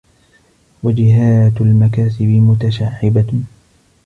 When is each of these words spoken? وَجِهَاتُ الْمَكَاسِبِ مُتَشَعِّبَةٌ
وَجِهَاتُ 0.83 1.61
الْمَكَاسِبِ 1.61 2.21
مُتَشَعِّبَةٌ 2.27 3.41